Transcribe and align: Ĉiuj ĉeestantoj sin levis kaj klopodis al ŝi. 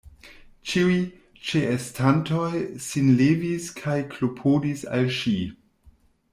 Ĉiuj 0.69 0.95
ĉeestantoj 1.49 2.49
sin 2.87 3.13
levis 3.21 3.69
kaj 3.83 4.01
klopodis 4.17 4.85
al 4.97 5.11
ŝi. 5.21 5.39